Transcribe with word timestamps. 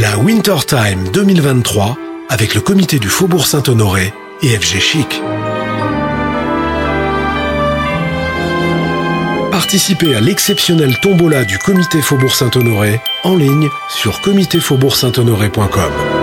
La 0.00 0.16
Winter 0.16 0.56
Time 0.66 1.10
2023 1.12 1.98
avec 2.30 2.54
le 2.54 2.62
comité 2.62 2.98
du 2.98 3.08
Faubourg 3.08 3.46
Saint-Honoré 3.46 4.14
et 4.40 4.58
FG 4.58 4.80
Chic. 4.80 5.22
Participez 9.50 10.14
à 10.14 10.20
l'exceptionnel 10.20 10.96
tombola 11.02 11.44
du 11.44 11.58
comité 11.58 12.00
Faubourg 12.00 12.34
Saint-Honoré 12.34 13.02
en 13.24 13.36
ligne 13.36 13.68
sur 13.90 14.22
comitéfaubourg-saint-honoré.com. 14.22 16.21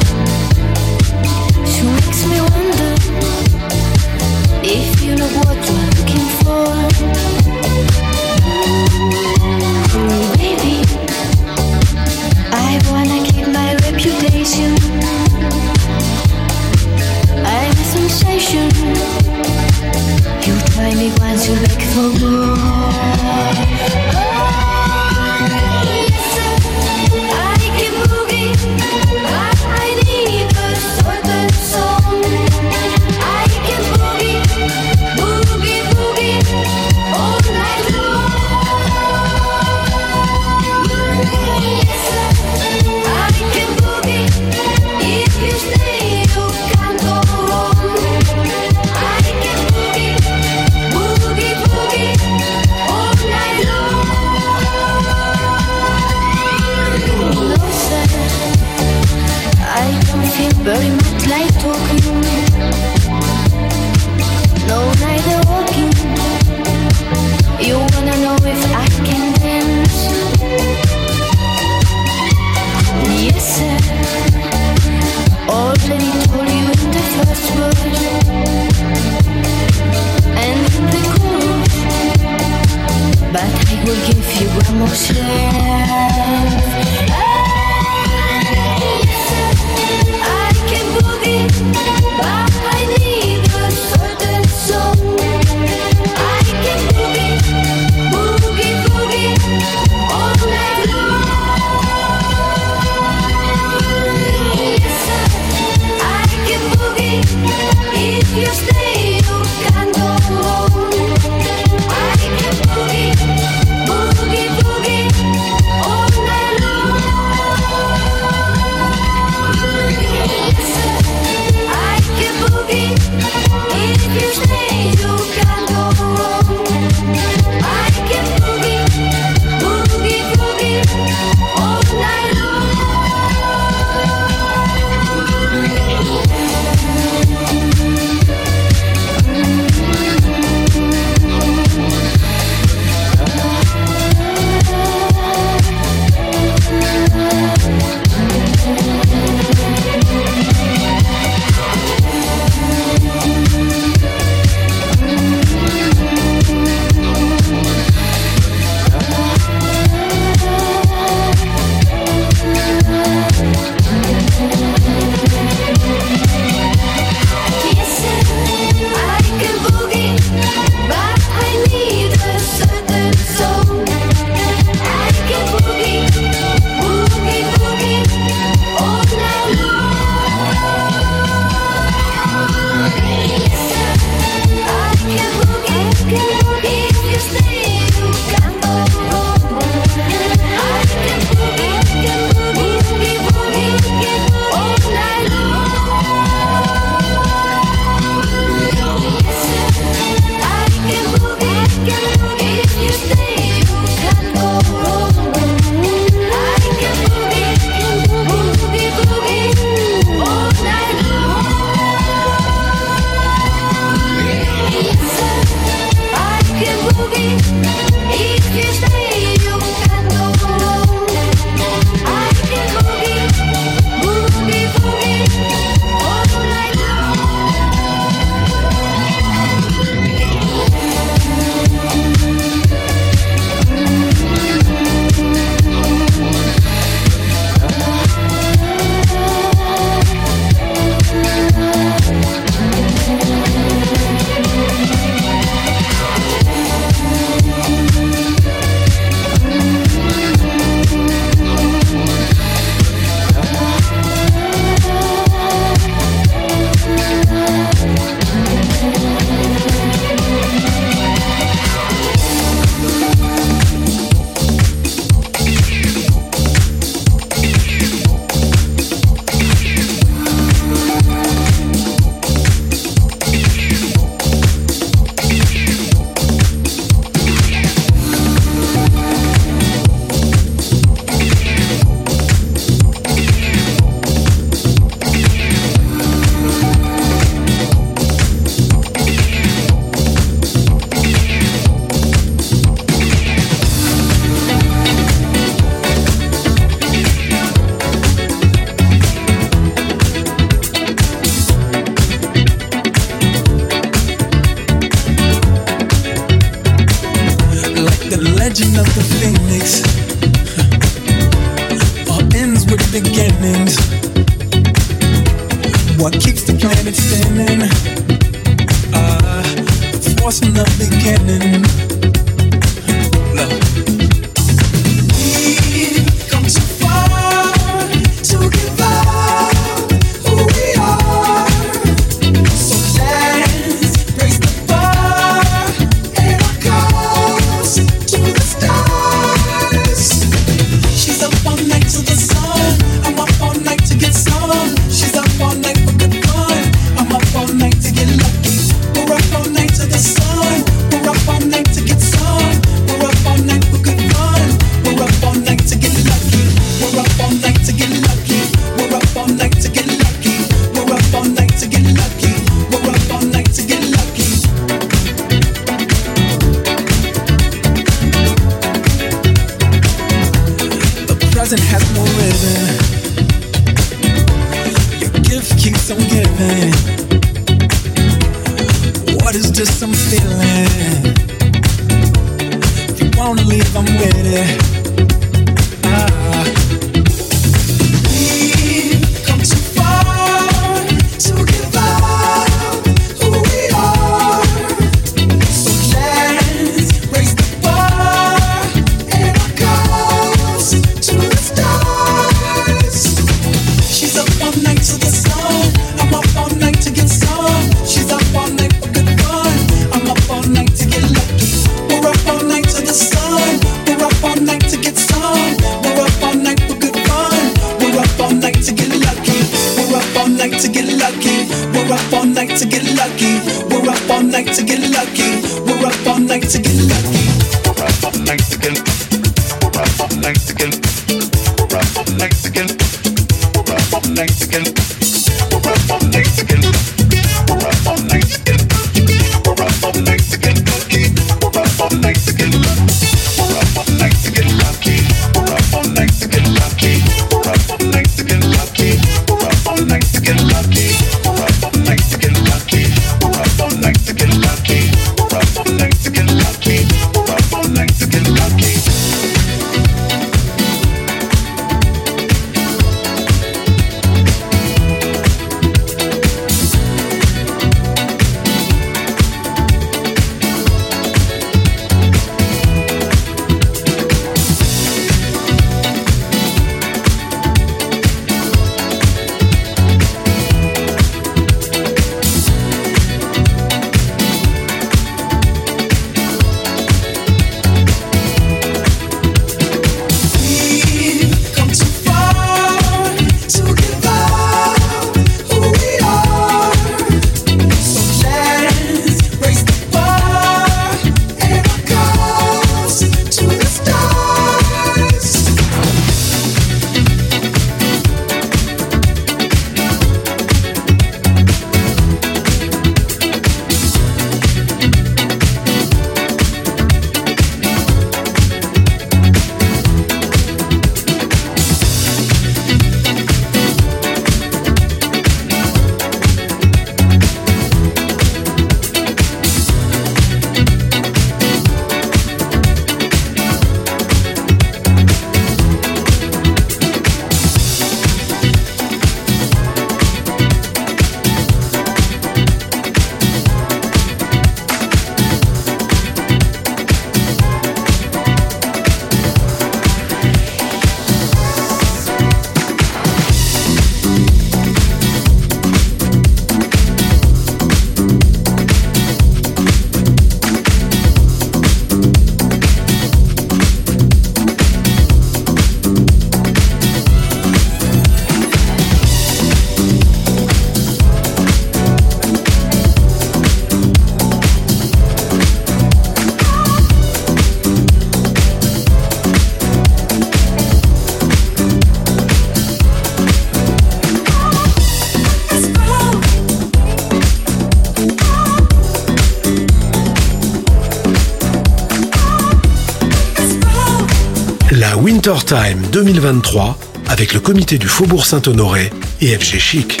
Time 595.36 595.82
2023 595.92 596.78
avec 597.08 597.34
le 597.34 597.40
comité 597.40 597.76
du 597.76 597.86
Faubourg 597.86 598.24
Saint-Honoré 598.24 598.90
et 599.20 599.36
FG 599.36 599.58
Chic. 599.58 600.00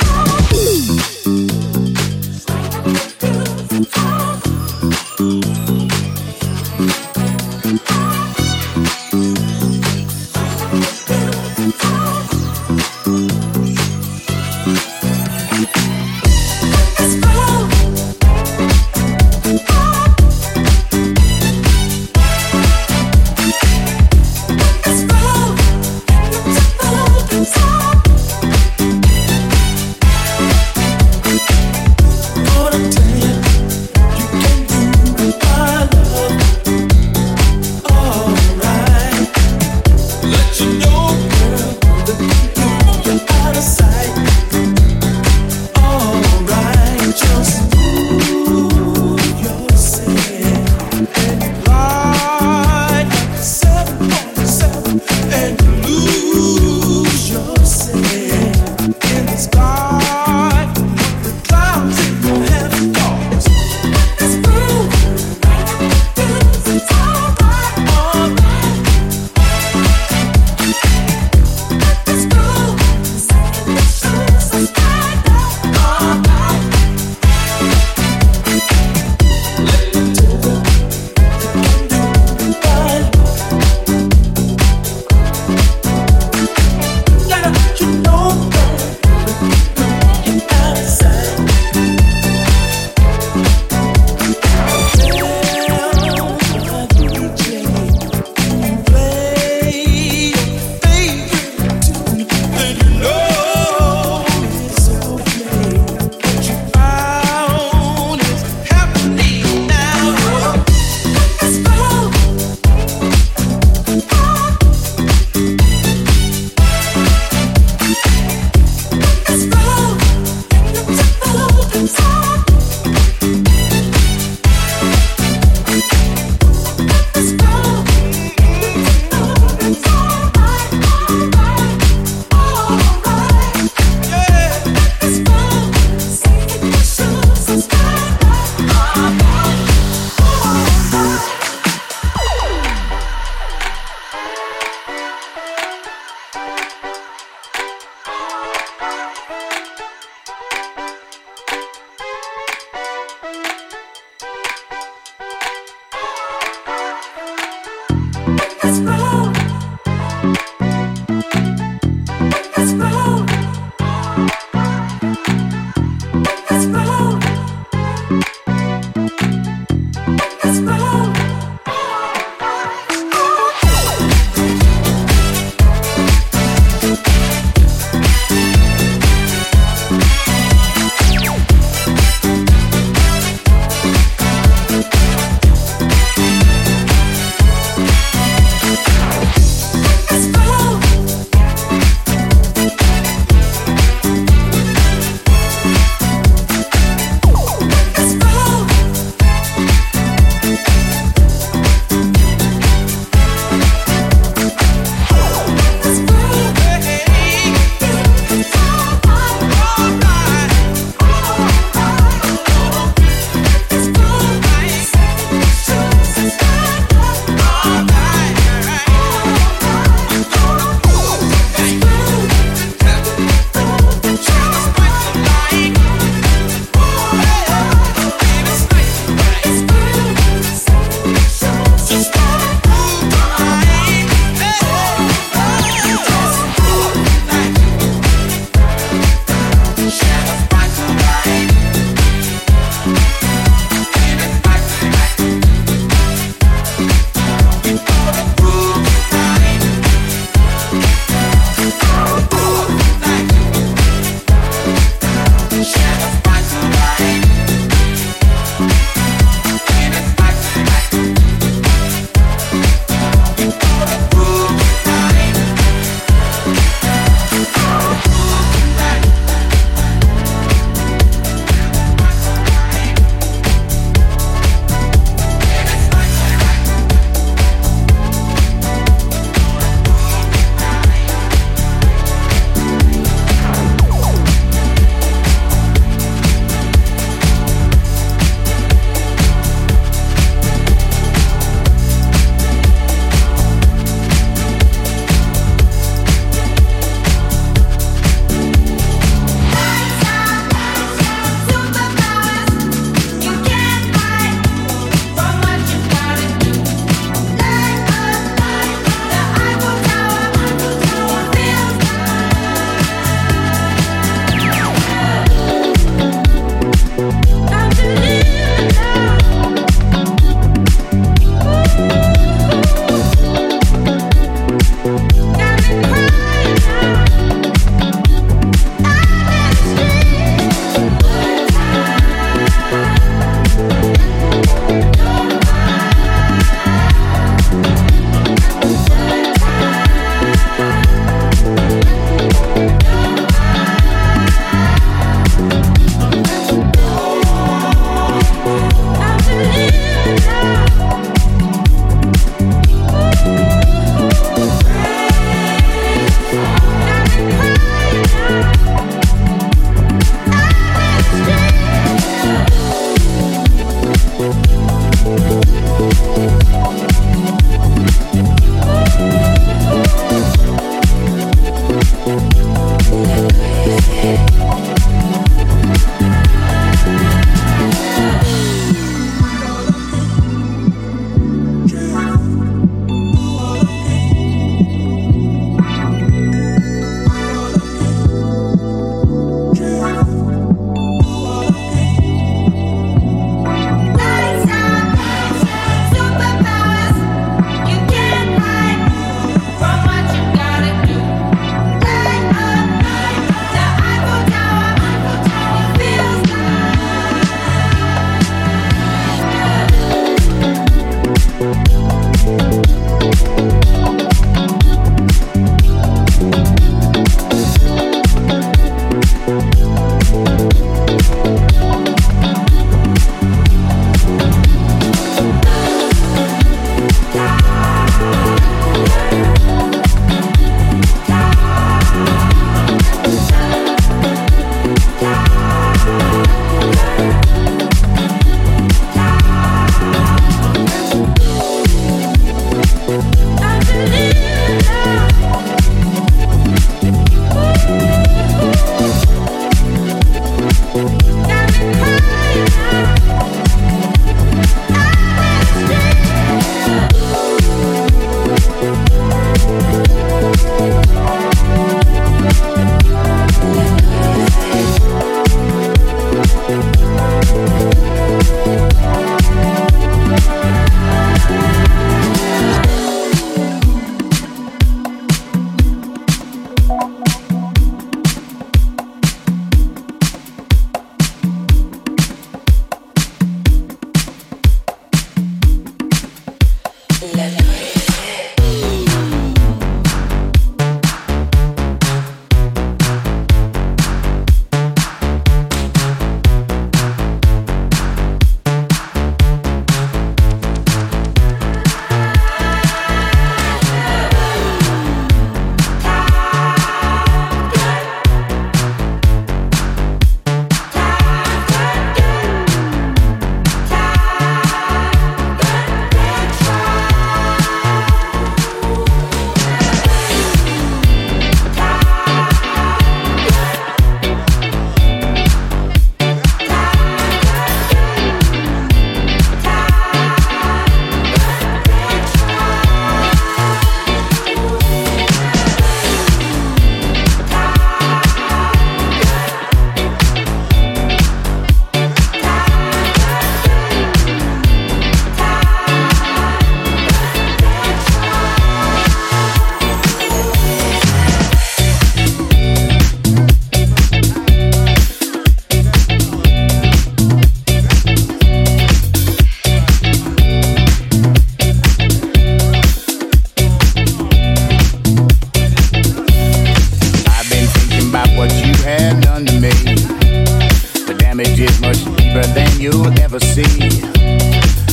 You'll 572.78 573.00
ever 573.00 573.18
see. 573.18 573.82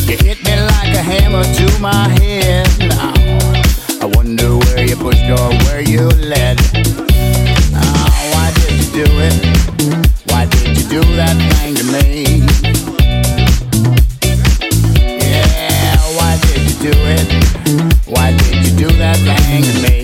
You 0.07 0.17
hit 0.17 0.43
me 0.45 0.53
like 0.71 0.93
a 0.93 1.03
hammer 1.11 1.43
to 1.43 1.65
my 1.79 2.07
head 2.19 2.67
now. 2.79 3.13
I 4.01 4.05
wonder 4.15 4.57
where 4.57 4.85
you 4.85 4.95
pushed 4.95 5.27
or 5.29 5.49
where 5.65 5.81
you 5.81 6.07
led. 6.33 6.59
Oh, 7.73 8.07
why 8.33 8.51
did 8.59 8.73
you 8.79 8.87
do 9.01 9.07
it? 9.27 9.35
Why 10.29 10.45
did 10.45 10.77
you 10.77 10.85
do 10.95 11.01
that 11.19 11.35
thing 11.51 11.73
to 11.79 11.85
me? 11.93 12.45
Yeah, 15.19 15.97
why 16.17 16.37
did 16.45 16.61
you 16.69 16.75
do 16.87 16.93
it? 17.17 17.27
Why 18.05 18.37
did 18.37 18.55
you 18.65 18.87
do 18.87 18.89
that 18.97 19.17
thing 19.17 19.63
to 19.63 19.73
me? 19.81 19.94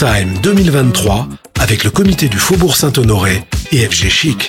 Time 0.00 0.32
2023 0.42 1.28
avec 1.60 1.84
le 1.84 1.90
comité 1.90 2.30
du 2.30 2.38
Faubourg 2.38 2.74
Saint-Honoré 2.74 3.42
et 3.70 3.86
FG 3.86 4.08
Chic. 4.08 4.48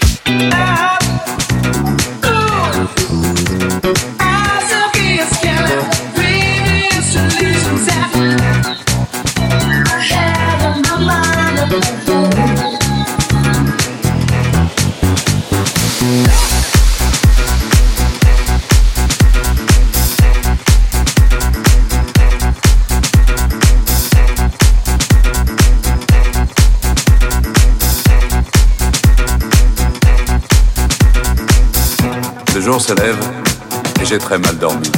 Se 32.62 32.94
lève 32.94 33.18
et 34.00 34.06
j'ai 34.06 34.20
très 34.20 34.38
mal 34.38 34.56
dormi. 34.58 34.90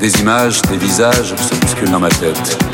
Des 0.00 0.20
images, 0.20 0.60
des 0.62 0.76
visages 0.76 1.32
se 1.36 1.54
bousculent 1.54 1.92
dans 1.92 2.00
ma 2.00 2.08
tête. 2.08 2.73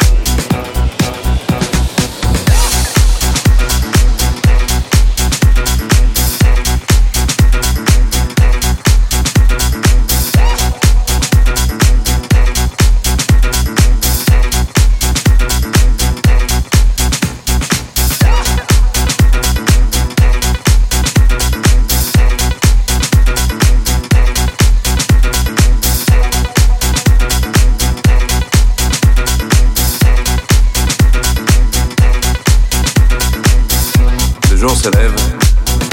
se 34.81 34.89
lève 34.89 35.13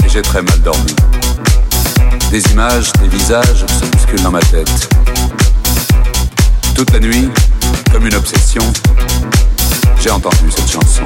et 0.03 0.09
j'ai 0.09 0.21
très 0.23 0.41
mal 0.41 0.59
dormi. 0.61 0.95
Des 2.31 2.41
images, 2.51 2.91
des 2.93 3.07
visages 3.07 3.65
se 3.67 3.85
bousculent 3.85 4.23
dans 4.23 4.31
ma 4.31 4.39
tête. 4.39 4.89
Toute 6.73 6.91
la 6.93 6.99
nuit, 6.99 7.29
comme 7.91 8.07
une 8.07 8.15
obsession, 8.15 8.63
j'ai 10.01 10.09
entendu 10.09 10.49
cette 10.49 10.71
chanson. 10.71 11.03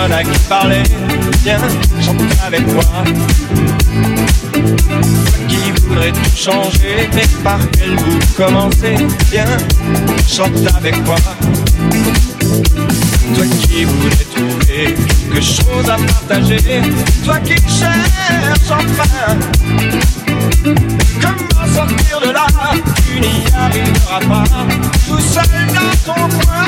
À 0.00 0.22
qui 0.22 0.38
parler. 0.48 0.82
Viens, 1.42 1.58
chante 2.00 2.20
avec 2.46 2.66
moi. 2.72 2.84
Qui 5.48 5.72
voudrait 5.72 6.12
tout 6.12 6.36
changer, 6.36 7.08
mais 7.14 7.26
par 7.42 7.58
quel 7.76 7.96
bout 7.96 8.18
commencer? 8.36 8.96
Viens, 9.30 9.56
chante 10.28 10.74
avec 10.76 11.04
moi. 11.04 11.16
Toi 13.34 13.44
qui 13.44 13.84
voudrais 13.84 14.24
trouver 14.34 14.94
quelque 14.94 15.40
chose 15.40 15.88
à 15.88 15.96
partager, 15.96 16.82
toi 17.24 17.38
qui 17.40 17.54
cherches 17.54 18.70
enfin 18.70 19.36
comment 21.20 21.74
sortir 21.74 22.20
de 22.20 22.30
là, 22.30 22.46
tu 23.06 23.20
n'y 23.20 23.44
arriveras 23.54 24.20
pas, 24.20 24.44
tout 25.06 25.20
seul 25.20 25.66
dans 25.74 26.14
ton 26.14 26.28
coin. 26.38 26.64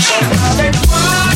Chante 0.00 0.38
avec 0.52 0.74
moi. 0.86 1.33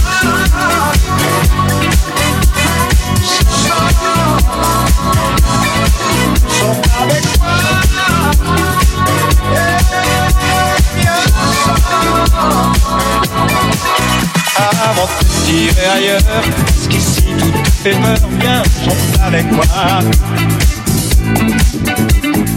Ailleurs, 15.99 16.21
ce 16.81 16.89
qu'ici 16.89 17.23
tout 17.39 17.53
fait 17.83 17.91
peur, 17.93 18.17
viens, 18.41 18.63
chante 18.85 19.21
avec 19.25 19.51
moi. 19.53 19.65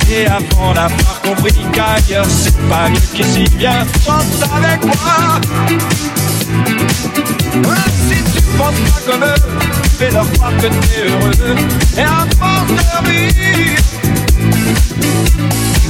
Et 0.10 0.26
avant 0.26 0.74
d'avoir 0.74 1.22
compris 1.22 1.66
qu'ailleurs 1.72 2.26
c'est 2.26 2.58
pas 2.70 2.90
mieux 2.90 3.00
qu'ici, 3.14 3.46
viens, 3.58 3.86
chante 4.06 4.50
avec 4.56 4.84
moi. 4.86 6.11
Si 8.08 8.18
tu 8.34 8.42
penses 8.58 8.80
pas 8.80 9.12
comme 9.12 9.24
eux, 9.24 9.42
fais-leur 9.98 10.32
croire 10.34 10.56
que 10.58 10.68
t'es 10.68 11.08
heureux. 11.08 11.56
Et 11.98 12.02
à 12.02 12.26
force 12.40 12.72
de 12.72 13.08
rire, 13.08 13.80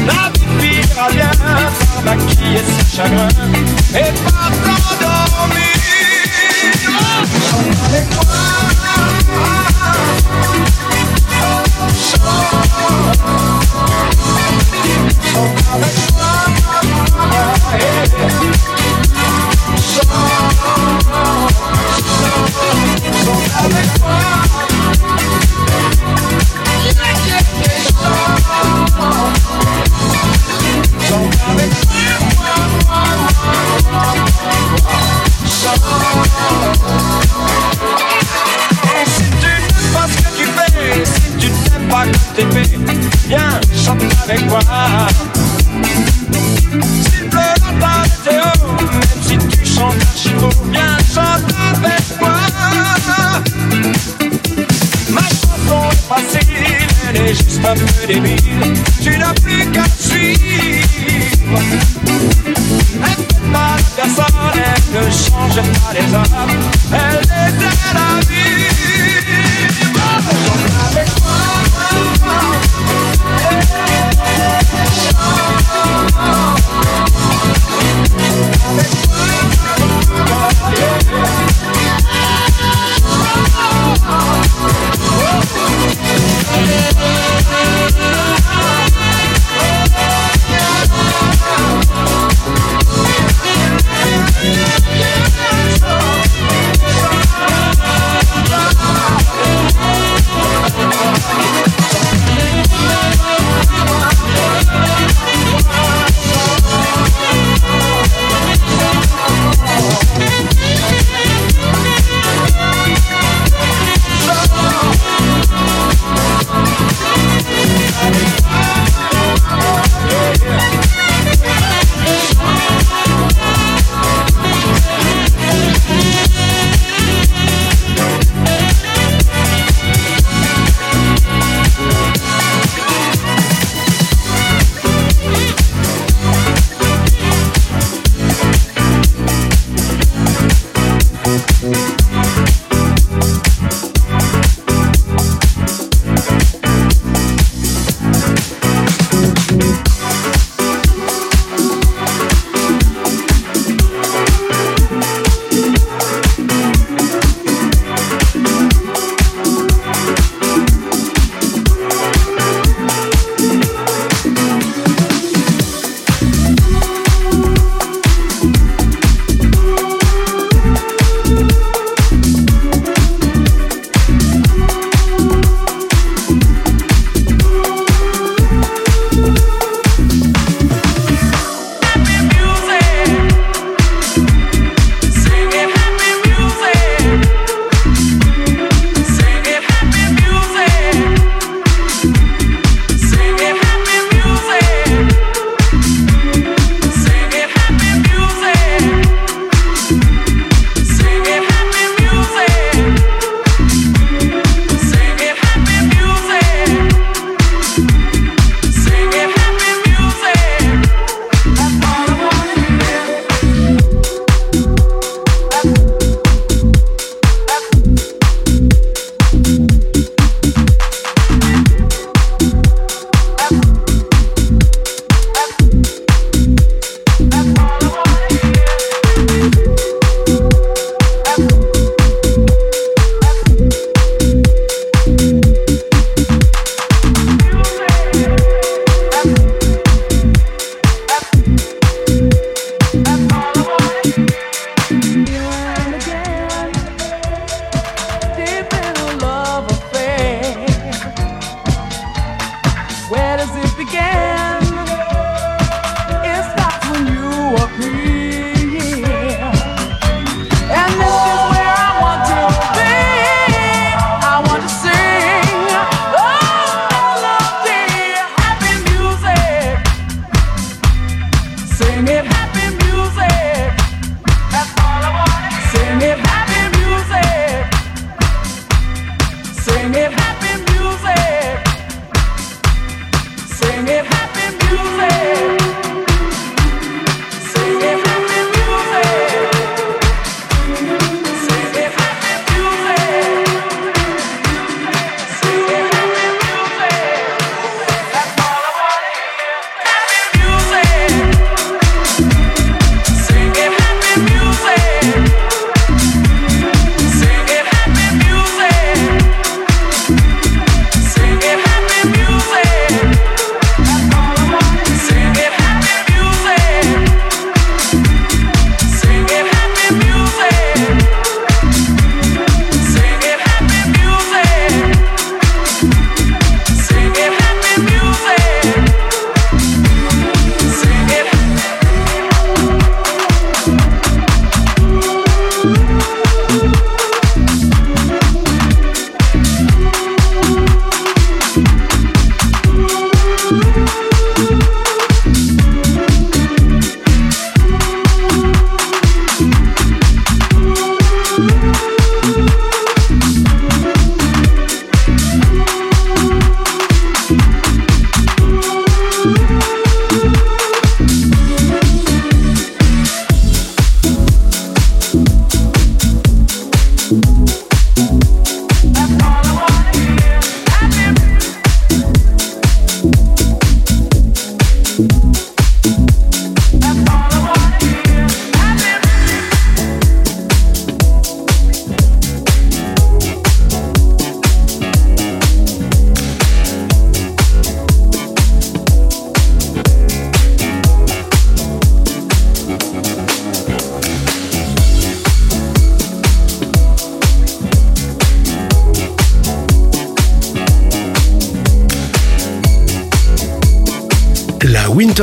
la 0.08 0.32
vie 0.34 0.82
finira 0.82 1.10
bien 1.12 1.32
par 1.40 1.72
maquiller 2.04 2.64
ses 2.64 2.96
chagrins 2.96 3.28
et 3.94 4.12
par 4.24 4.52
t'endormir. 4.64 5.72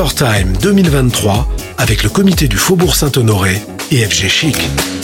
Time 0.06 0.56
2023 0.62 1.48
avec 1.76 2.04
le 2.04 2.08
comité 2.08 2.46
du 2.46 2.56
Faubourg 2.56 2.94
Saint-Honoré 2.94 3.60
et 3.90 4.04
FG 4.04 4.28
Chic. 4.28 4.97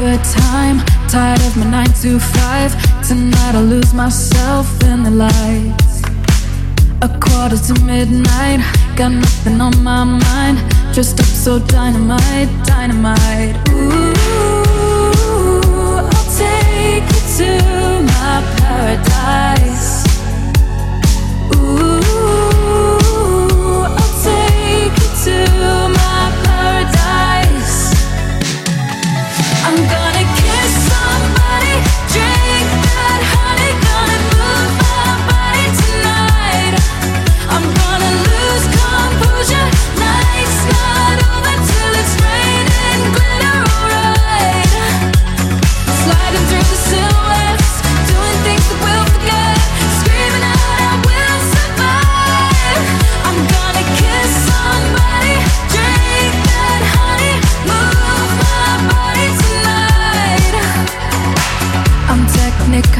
Overtime. 0.00 0.78
Tired 1.08 1.40
of 1.40 1.56
my 1.56 1.68
nine 1.68 1.92
to 2.02 2.18
five. 2.18 2.72
Tonight 3.06 3.54
I'll 3.54 3.64
lose 3.64 3.92
myself 3.92 4.66
in 4.84 5.02
the 5.02 5.10
lights. 5.10 6.02
A 7.02 7.08
quarter 7.20 7.56
to 7.56 7.74
midnight. 7.84 8.60
Got 8.96 9.12
nothing 9.12 9.60
on 9.60 9.82
my 9.82 10.04
mind. 10.04 10.58
Dressed 10.94 11.20
up 11.20 11.26
so 11.26 11.58
dynamite, 11.58 12.50
dynamite. 12.66 13.56
Ooh, 13.70 14.12
I'll 16.14 16.28
take 16.38 17.04
you 17.14 17.22
to 17.38 17.50
my 18.12 18.42
paradise. 18.58 19.69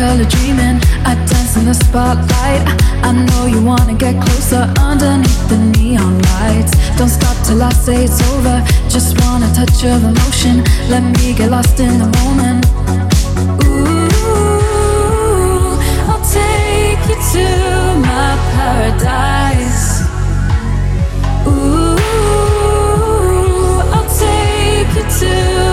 Color 0.00 0.24
dreaming. 0.24 0.80
I 1.04 1.14
dance 1.28 1.56
in 1.58 1.64
the 1.66 1.74
spotlight. 1.74 2.62
I 3.08 3.12
know 3.28 3.44
you 3.54 3.60
wanna 3.62 3.94
get 3.94 4.14
closer 4.24 4.62
underneath 4.88 5.48
the 5.52 5.58
neon 5.76 6.14
lights. 6.32 6.72
Don't 6.96 7.12
stop 7.18 7.36
till 7.46 7.62
I 7.62 7.72
say 7.84 8.04
it's 8.06 8.20
over. 8.32 8.56
Just 8.88 9.10
want 9.20 9.44
a 9.44 9.50
touch 9.58 9.84
of 9.92 10.00
emotion. 10.12 10.64
Let 10.88 11.04
me 11.16 11.34
get 11.34 11.50
lost 11.50 11.78
in 11.80 11.98
the 12.02 12.08
moment. 12.20 12.64
Ooh, 13.64 14.08
I'll 16.10 16.24
take 16.40 17.02
you 17.10 17.18
to 17.34 17.46
my 18.08 18.30
paradise. 18.54 19.84
Ooh, 21.46 21.98
I'll 23.94 24.10
take 24.24 24.90
you 24.96 25.04
to 25.20 25.69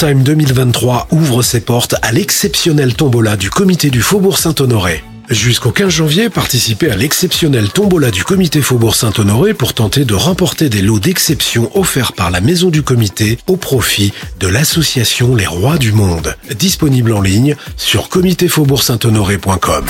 Time 0.00 0.22
2023 0.22 1.08
ouvre 1.10 1.42
ses 1.42 1.60
portes 1.60 1.94
à 2.00 2.10
l'exceptionnel 2.10 2.94
tombola 2.94 3.36
du 3.36 3.50
comité 3.50 3.90
du 3.90 4.00
Faubourg 4.00 4.38
Saint-Honoré. 4.38 5.04
Jusqu'au 5.28 5.72
15 5.72 5.90
janvier, 5.90 6.30
participez 6.30 6.90
à 6.90 6.96
l'exceptionnel 6.96 7.68
tombola 7.68 8.10
du 8.10 8.24
comité 8.24 8.62
Faubourg 8.62 8.94
Saint-Honoré 8.94 9.52
pour 9.52 9.74
tenter 9.74 10.06
de 10.06 10.14
remporter 10.14 10.70
des 10.70 10.80
lots 10.80 11.00
d'exception 11.00 11.70
offerts 11.78 12.14
par 12.14 12.30
la 12.30 12.40
maison 12.40 12.70
du 12.70 12.82
comité 12.82 13.38
au 13.46 13.58
profit 13.58 14.14
de 14.38 14.48
l'association 14.48 15.34
Les 15.34 15.46
Rois 15.46 15.76
du 15.76 15.92
Monde. 15.92 16.34
Disponible 16.58 17.12
en 17.12 17.20
ligne 17.20 17.54
sur 17.76 18.08
comitéfaubourg-saint-honoré.com. 18.08 19.84